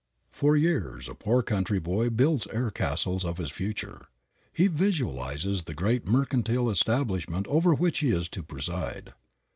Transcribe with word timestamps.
For 0.31 0.57
years 0.57 1.07
a 1.07 1.13
poor 1.13 1.43
country 1.43 1.77
boy 1.79 2.09
builds 2.09 2.47
air 2.47 2.71
castles 2.71 3.23
of 3.23 3.37
his 3.37 3.51
future. 3.51 4.07
He 4.51 4.65
visualizes 4.65 5.65
the 5.65 5.75
great 5.75 6.07
mercantile 6.07 6.71
establishment 6.71 7.45
over 7.45 7.75
which 7.75 7.99
he 7.99 8.09
is 8.09 8.27
to 8.29 8.41
preside. 8.41 9.13